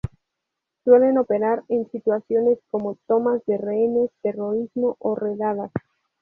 [0.83, 5.69] Suelen operar en situaciones como tomas de rehenes, terrorismo o redadas.